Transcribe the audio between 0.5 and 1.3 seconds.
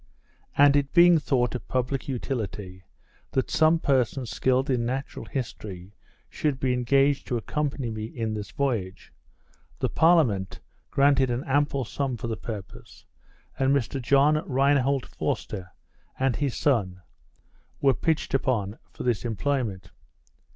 And it being